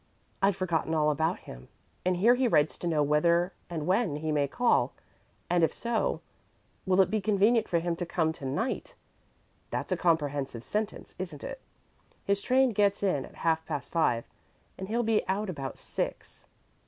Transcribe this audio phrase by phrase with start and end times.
[0.41, 1.67] I'd forgotten all about him,
[2.03, 4.93] and here he writes to know whether and when he may call,
[5.47, 6.21] and, if so,
[6.87, 8.95] will it be convenient for him to come to night.
[9.69, 11.61] That's a comprehensive sentence, isn't it?
[12.25, 14.25] His train gets in at half past five
[14.75, 16.45] and he'll be out about six."